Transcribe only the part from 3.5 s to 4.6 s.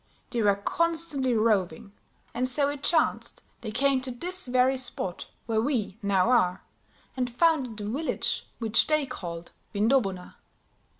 they came to this